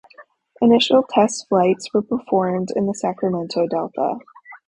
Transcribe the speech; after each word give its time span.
Initial 0.61 1.03
test 1.03 1.47
flights 1.47 1.93
were 1.93 2.01
performed 2.01 2.69
in 2.75 2.87
the 2.87 2.93
Sacramento 2.95 3.67
Delta. 3.67 4.17